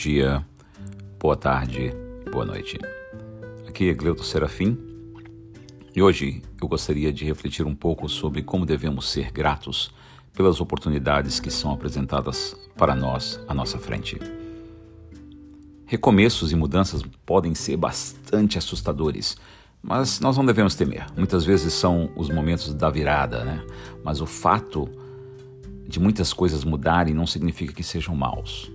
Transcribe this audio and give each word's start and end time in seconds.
dia, 0.00 0.42
boa 1.18 1.36
tarde, 1.36 1.92
boa 2.32 2.46
noite. 2.46 2.78
Aqui 3.68 3.90
é 3.90 3.92
Gleuto 3.92 4.24
Serafim 4.24 4.78
e 5.94 6.00
hoje 6.00 6.40
eu 6.58 6.66
gostaria 6.66 7.12
de 7.12 7.26
refletir 7.26 7.66
um 7.66 7.74
pouco 7.74 8.08
sobre 8.08 8.42
como 8.42 8.64
devemos 8.64 9.10
ser 9.10 9.30
gratos 9.30 9.92
pelas 10.32 10.58
oportunidades 10.58 11.38
que 11.38 11.50
são 11.50 11.70
apresentadas 11.70 12.56
para 12.78 12.96
nós 12.96 13.38
à 13.46 13.52
nossa 13.52 13.76
frente. 13.76 14.18
Recomeços 15.84 16.50
e 16.50 16.56
mudanças 16.56 17.02
podem 17.26 17.54
ser 17.54 17.76
bastante 17.76 18.56
assustadores, 18.56 19.36
mas 19.82 20.18
nós 20.18 20.34
não 20.34 20.46
devemos 20.46 20.74
temer. 20.74 21.08
Muitas 21.14 21.44
vezes 21.44 21.74
são 21.74 22.10
os 22.16 22.30
momentos 22.30 22.72
da 22.72 22.88
virada, 22.88 23.44
né? 23.44 23.62
Mas 24.02 24.22
o 24.22 24.26
fato 24.26 24.88
de 25.86 26.00
muitas 26.00 26.32
coisas 26.32 26.64
mudarem 26.64 27.12
não 27.12 27.26
significa 27.26 27.74
que 27.74 27.82
sejam 27.82 28.16
maus. 28.16 28.72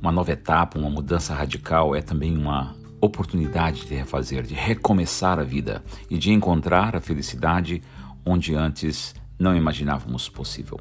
Uma 0.00 0.10
nova 0.10 0.32
etapa, 0.32 0.78
uma 0.78 0.88
mudança 0.88 1.34
radical 1.34 1.94
é 1.94 2.00
também 2.00 2.34
uma 2.36 2.74
oportunidade 3.00 3.86
de 3.86 3.94
refazer, 3.94 4.42
de 4.44 4.54
recomeçar 4.54 5.38
a 5.38 5.42
vida 5.42 5.84
e 6.08 6.16
de 6.16 6.30
encontrar 6.32 6.96
a 6.96 7.00
felicidade 7.00 7.82
onde 8.24 8.54
antes 8.54 9.14
não 9.38 9.54
imaginávamos 9.54 10.28
possível. 10.28 10.80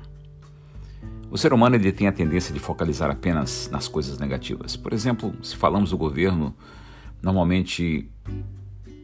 O 1.30 1.38
ser 1.38 1.52
humano 1.52 1.76
ele 1.76 1.92
tem 1.92 2.08
a 2.08 2.12
tendência 2.12 2.54
de 2.54 2.60
focalizar 2.60 3.12
apenas 3.12 3.70
nas 3.70 3.88
coisas 3.88 4.18
negativas. 4.18 4.78
Por 4.78 4.94
exemplo, 4.94 5.34
se 5.44 5.56
falamos 5.56 5.92
do 5.92 5.98
governo, 5.98 6.56
normalmente 7.22 8.10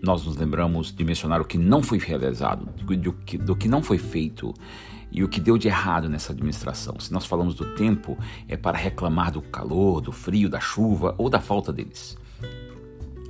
nós 0.05 0.23
nos 0.23 0.37
lembramos 0.37 0.93
de 0.93 1.03
mencionar 1.03 1.41
o 1.41 1.45
que 1.45 1.57
não 1.57 1.81
foi 1.81 1.97
realizado, 1.97 2.65
do 2.83 3.13
que, 3.13 3.37
do 3.37 3.55
que 3.55 3.67
não 3.67 3.81
foi 3.81 3.97
feito 3.97 4.53
e 5.11 5.23
o 5.23 5.27
que 5.27 5.39
deu 5.39 5.57
de 5.57 5.67
errado 5.67 6.07
nessa 6.07 6.31
administração. 6.31 6.99
Se 6.99 7.11
nós 7.11 7.25
falamos 7.25 7.55
do 7.55 7.73
tempo, 7.73 8.17
é 8.47 8.55
para 8.55 8.77
reclamar 8.77 9.31
do 9.31 9.41
calor, 9.41 10.01
do 10.01 10.11
frio, 10.11 10.47
da 10.47 10.59
chuva 10.59 11.15
ou 11.17 11.29
da 11.29 11.39
falta 11.39 11.73
deles. 11.73 12.17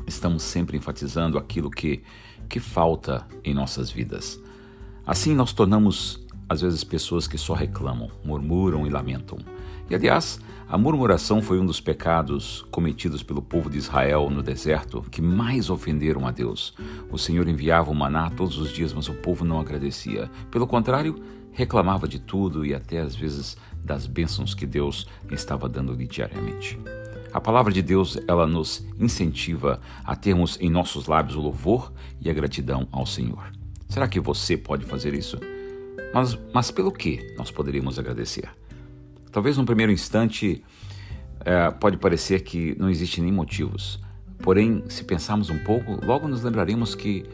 Estamos 0.05 0.43
sempre 0.43 0.77
enfatizando 0.77 1.37
aquilo 1.37 1.69
que, 1.69 2.03
que 2.49 2.59
falta 2.59 3.25
em 3.43 3.53
nossas 3.53 3.89
vidas. 3.89 4.39
Assim, 5.05 5.33
nós 5.33 5.53
tornamos, 5.53 6.25
às 6.49 6.61
vezes, 6.61 6.83
pessoas 6.83 7.27
que 7.27 7.37
só 7.37 7.53
reclamam, 7.53 8.11
murmuram 8.23 8.85
e 8.85 8.89
lamentam. 8.89 9.37
E, 9.89 9.95
aliás, 9.95 10.39
a 10.67 10.77
murmuração 10.79 11.43
foi 11.43 11.59
um 11.59 11.65
dos 11.65 11.79
pecados 11.79 12.65
cometidos 12.71 13.21
pelo 13.21 13.41
povo 13.41 13.69
de 13.69 13.77
Israel 13.77 14.29
no 14.31 14.41
deserto 14.41 15.03
que 15.11 15.21
mais 15.21 15.69
ofenderam 15.69 16.25
a 16.25 16.31
Deus. 16.31 16.73
O 17.11 17.19
Senhor 17.19 17.47
enviava 17.47 17.91
o 17.91 17.95
maná 17.95 18.31
todos 18.31 18.57
os 18.57 18.71
dias, 18.71 18.91
mas 18.91 19.07
o 19.07 19.13
povo 19.13 19.45
não 19.45 19.59
agradecia. 19.59 20.29
Pelo 20.49 20.65
contrário, 20.65 21.21
reclamava 21.51 22.07
de 22.07 22.19
tudo 22.19 22.65
e 22.65 22.73
até 22.73 22.99
às 22.99 23.15
vezes 23.15 23.55
das 23.83 24.07
bênçãos 24.07 24.55
que 24.55 24.65
Deus 24.65 25.07
estava 25.31 25.69
dando-lhe 25.69 26.07
diariamente. 26.07 26.79
A 27.31 27.39
palavra 27.39 27.71
de 27.71 27.81
Deus, 27.81 28.17
ela 28.27 28.47
nos 28.47 28.87
incentiva 28.99 29.79
a 30.03 30.15
termos 30.15 30.57
em 30.59 30.69
nossos 30.69 31.05
lábios 31.05 31.35
o 31.35 31.41
louvor 31.41 31.93
e 32.19 32.29
a 32.29 32.33
gratidão 32.33 32.87
ao 32.91 33.05
Senhor. 33.05 33.51
Será 33.87 34.07
que 34.07 34.19
você 34.19 34.57
pode 34.57 34.83
fazer 34.83 35.13
isso? 35.13 35.39
Mas, 36.13 36.37
mas 36.53 36.71
pelo 36.71 36.91
que 36.91 37.35
nós 37.37 37.51
poderíamos 37.51 37.99
agradecer? 37.99 38.49
Talvez 39.35 39.57
num 39.57 39.65
primeiro 39.65 39.91
instante 39.91 40.63
é, 41.41 41.69
pode 41.69 41.97
parecer 41.97 42.39
que 42.39 42.73
não 42.79 42.89
existe 42.89 43.19
nem 43.19 43.33
motivos. 43.33 43.99
Porém, 44.41 44.81
se 44.87 45.03
pensarmos 45.03 45.49
um 45.49 45.59
pouco, 45.59 45.99
logo 46.05 46.25
nos 46.25 46.41
lembraremos 46.41 46.95
que 46.95 47.25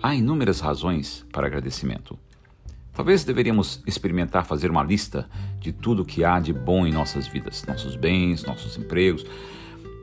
há 0.00 0.14
inúmeras 0.14 0.60
razões 0.60 1.26
para 1.32 1.48
agradecimento. 1.48 2.16
Talvez 2.92 3.24
deveríamos 3.24 3.82
experimentar 3.84 4.46
fazer 4.46 4.70
uma 4.70 4.84
lista 4.84 5.28
de 5.58 5.72
tudo 5.72 6.04
que 6.04 6.24
há 6.24 6.38
de 6.38 6.52
bom 6.52 6.86
em 6.86 6.92
nossas 6.92 7.26
vidas, 7.26 7.64
nossos 7.66 7.96
bens, 7.96 8.44
nossos 8.44 8.78
empregos, 8.78 9.26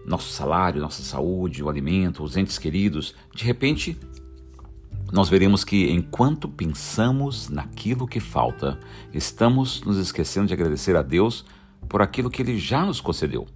nosso 0.06 0.34
salário, 0.34 0.82
nossa 0.82 1.04
saúde, 1.04 1.64
o 1.64 1.70
alimento, 1.70 2.22
os 2.22 2.36
entes 2.36 2.58
queridos. 2.58 3.16
De 3.34 3.46
repente, 3.46 3.98
nós 5.16 5.30
veremos 5.30 5.64
que 5.64 5.90
enquanto 5.90 6.46
pensamos 6.50 7.48
naquilo 7.48 8.06
que 8.06 8.20
falta, 8.20 8.78
estamos 9.14 9.82
nos 9.84 9.98
esquecendo 9.98 10.48
de 10.48 10.54
agradecer 10.54 10.94
a 10.98 11.02
Deus 11.02 11.46
por 11.88 12.02
aquilo 12.02 12.30
que 12.30 12.42
Ele 12.42 12.60
já 12.60 12.86
nos 12.86 13.00
concedeu. 13.00 13.48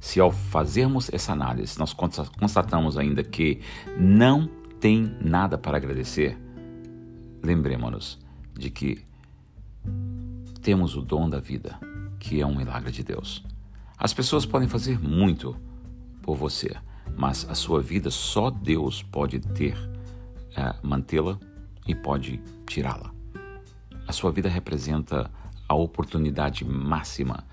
Se 0.00 0.18
ao 0.18 0.32
fazermos 0.32 1.08
essa 1.12 1.32
análise 1.32 1.78
nós 1.78 1.92
constatamos 1.92 2.98
ainda 2.98 3.22
que 3.22 3.60
não 3.96 4.50
tem 4.80 5.14
nada 5.20 5.56
para 5.56 5.76
agradecer, 5.76 6.36
lembremos-nos 7.40 8.18
de 8.58 8.68
que 8.68 9.04
temos 10.60 10.96
o 10.96 11.02
dom 11.02 11.30
da 11.30 11.38
vida, 11.38 11.78
que 12.18 12.40
é 12.40 12.46
um 12.46 12.56
milagre 12.56 12.90
de 12.90 13.04
Deus. 13.04 13.44
As 13.96 14.12
pessoas 14.12 14.44
podem 14.44 14.66
fazer 14.66 14.98
muito 14.98 15.54
por 16.20 16.34
você, 16.34 16.74
mas 17.16 17.46
a 17.48 17.54
sua 17.54 17.80
vida 17.80 18.10
só 18.10 18.50
Deus 18.50 19.04
pode 19.04 19.38
ter 19.38 19.76
é, 20.56 20.74
mantê-la 20.82 21.38
e 21.86 21.94
pode 21.94 22.40
tirá-la. 22.66 23.12
A 24.06 24.12
sua 24.12 24.32
vida 24.32 24.48
representa 24.48 25.30
a 25.68 25.74
oportunidade 25.74 26.64
máxima 26.64 27.44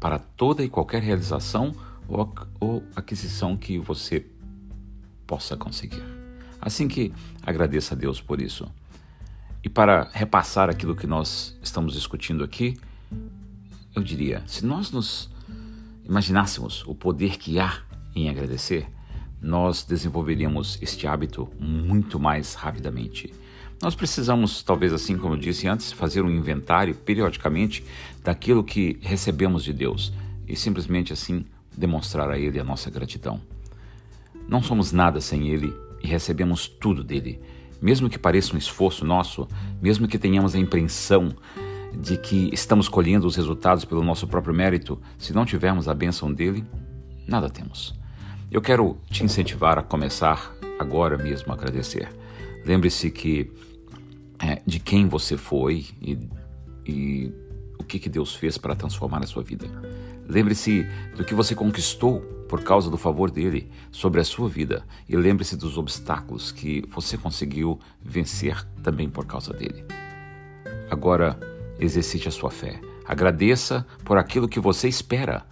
para 0.00 0.18
toda 0.18 0.64
e 0.64 0.68
qualquer 0.68 1.02
realização 1.02 1.74
ou, 2.08 2.32
ou 2.60 2.84
aquisição 2.94 3.56
que 3.56 3.78
você 3.78 4.26
possa 5.26 5.56
conseguir. 5.56 6.02
Assim 6.60 6.88
que 6.88 7.12
agradeça 7.42 7.94
a 7.94 7.98
Deus 7.98 8.20
por 8.20 8.40
isso. 8.40 8.66
E 9.62 9.68
para 9.68 10.08
repassar 10.12 10.70
aquilo 10.70 10.96
que 10.96 11.06
nós 11.06 11.58
estamos 11.62 11.92
discutindo 11.92 12.44
aqui, 12.44 12.78
eu 13.94 14.02
diria: 14.02 14.42
se 14.46 14.64
nós 14.64 14.90
nos 14.90 15.28
imaginássemos 16.04 16.84
o 16.86 16.94
poder 16.94 17.36
que 17.36 17.58
há 17.58 17.82
em 18.14 18.30
agradecer, 18.30 18.88
nós 19.40 19.84
desenvolveríamos 19.84 20.78
este 20.80 21.06
hábito 21.06 21.48
muito 21.58 22.18
mais 22.18 22.54
rapidamente. 22.54 23.32
Nós 23.82 23.94
precisamos, 23.94 24.62
talvez 24.62 24.92
assim 24.92 25.18
como 25.18 25.34
eu 25.34 25.38
disse 25.38 25.68
antes, 25.68 25.92
fazer 25.92 26.22
um 26.22 26.30
inventário 26.30 26.94
periodicamente 26.94 27.84
daquilo 28.24 28.64
que 28.64 28.98
recebemos 29.02 29.62
de 29.62 29.72
Deus 29.72 30.12
e 30.48 30.56
simplesmente 30.56 31.12
assim 31.12 31.44
demonstrar 31.76 32.30
a 32.30 32.38
Ele 32.38 32.58
a 32.58 32.64
nossa 32.64 32.90
gratidão. 32.90 33.40
Não 34.48 34.62
somos 34.62 34.92
nada 34.92 35.20
sem 35.20 35.48
Ele 35.48 35.74
e 36.02 36.06
recebemos 36.06 36.66
tudo 36.66 37.04
dele. 37.04 37.40
Mesmo 37.80 38.08
que 38.08 38.18
pareça 38.18 38.54
um 38.54 38.58
esforço 38.58 39.04
nosso, 39.04 39.46
mesmo 39.82 40.08
que 40.08 40.18
tenhamos 40.18 40.54
a 40.54 40.58
impressão 40.58 41.34
de 42.00 42.16
que 42.16 42.48
estamos 42.52 42.88
colhendo 42.88 43.26
os 43.26 43.36
resultados 43.36 43.84
pelo 43.84 44.02
nosso 44.02 44.26
próprio 44.26 44.54
mérito, 44.54 45.00
se 45.18 45.34
não 45.34 45.44
tivermos 45.44 45.88
a 45.88 45.94
bênção 45.94 46.32
dele, 46.32 46.64
nada 47.26 47.50
temos. 47.50 47.94
Eu 48.50 48.62
quero 48.62 48.96
te 49.10 49.24
incentivar 49.24 49.78
a 49.78 49.82
começar 49.82 50.54
agora 50.78 51.18
mesmo 51.18 51.52
a 51.52 51.56
agradecer. 51.56 52.08
Lembre-se 52.64 53.10
que 53.10 53.50
é, 54.38 54.62
de 54.64 54.78
quem 54.78 55.08
você 55.08 55.36
foi 55.36 55.86
e, 56.00 56.18
e 56.86 57.32
o 57.78 57.82
que, 57.82 57.98
que 57.98 58.08
Deus 58.08 58.34
fez 58.34 58.56
para 58.56 58.76
transformar 58.76 59.22
a 59.22 59.26
sua 59.26 59.42
vida. 59.42 59.66
Lembre-se 60.28 60.86
do 61.16 61.24
que 61.24 61.34
você 61.34 61.54
conquistou 61.54 62.20
por 62.48 62.62
causa 62.62 62.88
do 62.88 62.96
favor 62.96 63.30
dele 63.30 63.70
sobre 63.90 64.20
a 64.20 64.24
sua 64.24 64.48
vida 64.48 64.84
e 65.08 65.16
lembre-se 65.16 65.56
dos 65.56 65.76
obstáculos 65.76 66.52
que 66.52 66.84
você 66.88 67.18
conseguiu 67.18 67.80
vencer 68.00 68.64
também 68.82 69.08
por 69.08 69.26
causa 69.26 69.52
dele. 69.52 69.84
Agora, 70.88 71.38
exercite 71.80 72.28
a 72.28 72.32
sua 72.32 72.50
fé. 72.50 72.80
Agradeça 73.04 73.84
por 74.04 74.18
aquilo 74.18 74.48
que 74.48 74.60
você 74.60 74.88
espera 74.88 75.44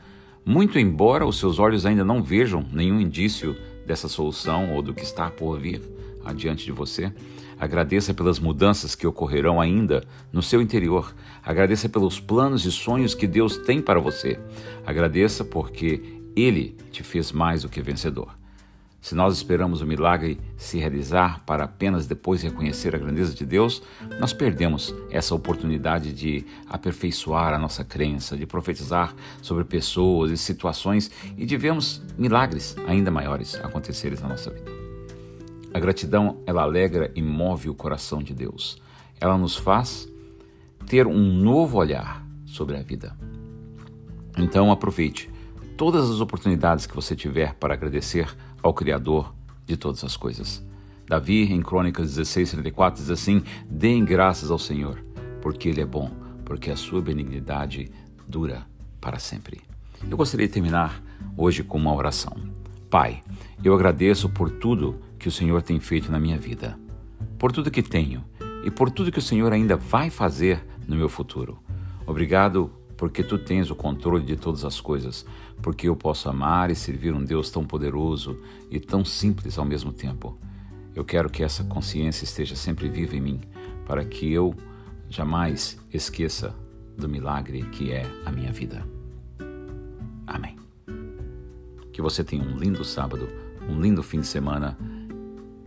muito 0.44 0.78
embora 0.78 1.26
os 1.26 1.38
seus 1.38 1.58
olhos 1.58 1.86
ainda 1.86 2.04
não 2.04 2.22
vejam 2.22 2.66
nenhum 2.72 3.00
indício 3.00 3.56
dessa 3.86 4.08
solução 4.08 4.74
ou 4.74 4.82
do 4.82 4.92
que 4.92 5.02
está 5.02 5.30
por 5.30 5.58
vir 5.58 5.80
adiante 6.24 6.64
de 6.64 6.72
você, 6.72 7.12
agradeça 7.58 8.12
pelas 8.12 8.38
mudanças 8.38 8.94
que 8.94 9.06
ocorrerão 9.06 9.60
ainda 9.60 10.04
no 10.32 10.42
seu 10.42 10.60
interior. 10.60 11.14
Agradeça 11.42 11.88
pelos 11.88 12.18
planos 12.18 12.64
e 12.64 12.72
sonhos 12.72 13.14
que 13.14 13.26
Deus 13.26 13.56
tem 13.58 13.80
para 13.80 14.00
você. 14.00 14.38
Agradeça 14.86 15.44
porque 15.44 16.02
Ele 16.34 16.76
te 16.90 17.02
fez 17.02 17.30
mais 17.30 17.62
do 17.62 17.68
que 17.68 17.82
vencedor. 17.82 18.34
Se 19.04 19.14
nós 19.14 19.36
esperamos 19.36 19.82
o 19.82 19.86
milagre 19.86 20.40
se 20.56 20.78
realizar 20.78 21.44
para 21.44 21.64
apenas 21.64 22.06
depois 22.06 22.40
reconhecer 22.40 22.94
a 22.94 22.98
grandeza 22.98 23.34
de 23.34 23.44
Deus, 23.44 23.82
nós 24.18 24.32
perdemos 24.32 24.94
essa 25.10 25.34
oportunidade 25.34 26.10
de 26.10 26.46
aperfeiçoar 26.66 27.52
a 27.52 27.58
nossa 27.58 27.84
crença, 27.84 28.34
de 28.34 28.46
profetizar 28.46 29.14
sobre 29.42 29.62
pessoas 29.62 30.30
e 30.30 30.38
situações 30.38 31.10
e 31.36 31.44
de 31.44 31.54
vermos 31.54 32.00
milagres 32.16 32.74
ainda 32.88 33.10
maiores 33.10 33.56
acontecerem 33.56 34.18
na 34.18 34.28
nossa 34.28 34.48
vida. 34.48 34.72
A 35.74 35.78
gratidão, 35.78 36.38
ela 36.46 36.62
alegra 36.62 37.12
e 37.14 37.20
move 37.20 37.68
o 37.68 37.74
coração 37.74 38.22
de 38.22 38.32
Deus. 38.32 38.80
Ela 39.20 39.36
nos 39.36 39.54
faz 39.54 40.08
ter 40.86 41.06
um 41.06 41.20
novo 41.20 41.76
olhar 41.76 42.26
sobre 42.46 42.78
a 42.78 42.82
vida. 42.82 43.14
Então 44.38 44.72
aproveite 44.72 45.28
todas 45.76 46.08
as 46.08 46.20
oportunidades 46.20 46.86
que 46.86 46.94
você 46.94 47.14
tiver 47.14 47.52
para 47.56 47.74
agradecer 47.74 48.34
ao 48.64 48.72
Criador 48.72 49.34
de 49.66 49.76
todas 49.76 50.02
as 50.02 50.16
coisas. 50.16 50.64
Davi, 51.06 51.52
em 51.52 51.60
Crônicas 51.60 52.14
16, 52.14 52.52
34, 52.52 53.02
diz 53.02 53.10
assim: 53.10 53.42
Deem 53.68 54.02
graças 54.04 54.50
ao 54.50 54.58
Senhor, 54.58 55.04
porque 55.42 55.68
Ele 55.68 55.82
é 55.82 55.86
bom, 55.86 56.10
porque 56.46 56.70
a 56.70 56.76
sua 56.76 57.02
benignidade 57.02 57.92
dura 58.26 58.66
para 59.02 59.18
sempre. 59.18 59.60
Eu 60.10 60.16
gostaria 60.16 60.46
de 60.46 60.52
terminar 60.54 61.02
hoje 61.36 61.62
com 61.62 61.76
uma 61.76 61.94
oração. 61.94 62.34
Pai, 62.88 63.22
eu 63.62 63.74
agradeço 63.74 64.30
por 64.30 64.50
tudo 64.50 64.98
que 65.18 65.28
o 65.28 65.32
Senhor 65.32 65.60
tem 65.60 65.78
feito 65.78 66.10
na 66.10 66.18
minha 66.18 66.38
vida, 66.38 66.78
por 67.38 67.52
tudo 67.52 67.70
que 67.70 67.82
tenho 67.82 68.24
e 68.64 68.70
por 68.70 68.90
tudo 68.90 69.12
que 69.12 69.18
o 69.18 69.22
Senhor 69.22 69.52
ainda 69.52 69.76
vai 69.76 70.08
fazer 70.08 70.64
no 70.88 70.96
meu 70.96 71.08
futuro. 71.08 71.58
Obrigado 72.06 72.70
porque 72.96 73.22
tu 73.22 73.38
tens 73.38 73.70
o 73.70 73.74
controle 73.74 74.24
de 74.24 74.36
todas 74.36 74.64
as 74.64 74.80
coisas, 74.80 75.24
porque 75.62 75.88
eu 75.88 75.96
posso 75.96 76.28
amar 76.28 76.70
e 76.70 76.76
servir 76.76 77.12
um 77.14 77.24
Deus 77.24 77.50
tão 77.50 77.64
poderoso 77.64 78.38
e 78.70 78.78
tão 78.78 79.04
simples 79.04 79.58
ao 79.58 79.64
mesmo 79.64 79.92
tempo. 79.92 80.38
Eu 80.94 81.04
quero 81.04 81.28
que 81.28 81.42
essa 81.42 81.64
consciência 81.64 82.24
esteja 82.24 82.54
sempre 82.54 82.88
viva 82.88 83.16
em 83.16 83.20
mim, 83.20 83.40
para 83.86 84.04
que 84.04 84.32
eu 84.32 84.54
jamais 85.08 85.78
esqueça 85.92 86.54
do 86.96 87.08
milagre 87.08 87.62
que 87.64 87.90
é 87.92 88.06
a 88.24 88.30
minha 88.30 88.52
vida. 88.52 88.86
Amém. 90.26 90.56
Que 91.92 92.00
você 92.00 92.22
tenha 92.22 92.42
um 92.42 92.56
lindo 92.56 92.84
sábado, 92.84 93.28
um 93.68 93.80
lindo 93.80 94.02
fim 94.02 94.20
de 94.20 94.26
semana 94.26 94.78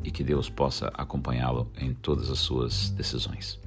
e 0.04 0.12
que 0.12 0.24
Deus 0.24 0.50
possa 0.50 0.88
acompanhá-lo 0.94 1.70
em 1.78 1.94
todas 1.94 2.30
as 2.30 2.40
suas 2.40 2.90
decisões. 2.92 3.60